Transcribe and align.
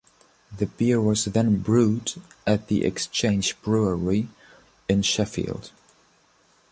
The 0.57 0.65
beer 0.65 0.99
was 0.99 1.25
then 1.25 1.59
brewed 1.61 2.13
at 2.47 2.69
the 2.69 2.85
Exchange 2.85 3.61
Brewery 3.61 4.29
in 4.89 5.03
Sheffield. 5.03 5.69